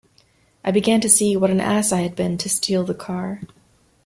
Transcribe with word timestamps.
I 0.65 0.71
began 0.71 0.99
to 1.01 1.09
see 1.09 1.37
what 1.37 1.51
an 1.51 1.59
ass 1.61 1.91
I 1.91 2.01
had 2.01 2.15
been 2.15 2.35
to 2.39 2.49
steal 2.49 2.83
the 2.83 2.95
car. 2.95 3.41